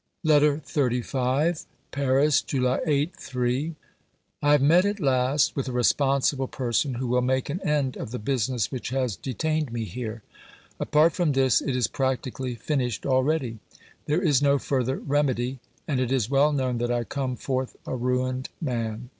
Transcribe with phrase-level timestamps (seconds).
[0.23, 3.75] LETTER XXXV Paris, A/y 8 (III).
[4.41, 8.09] I have met at last with a responsible person who will make an end of
[8.09, 10.23] the business which has detained me here.
[10.79, 13.59] Apart from this, it is practically finished already.
[14.07, 17.95] There is no further remedy, and it is well known that I come forth a
[17.95, 19.09] ruined man.